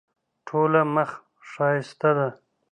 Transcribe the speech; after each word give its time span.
ټوله 0.47 0.81
مخ 0.93 1.09
ښایسته 1.49 2.09
ده. 2.17 2.27